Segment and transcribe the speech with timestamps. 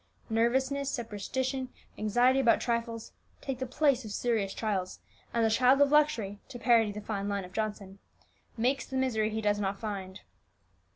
[0.31, 4.99] Nervousness, superstition, anxiety about trifles, take the place of serious trials;
[5.31, 7.99] and the child of luxury, to parody the fine line of Johnson,
[8.57, 10.21] 'Makes the misery he does not find.'"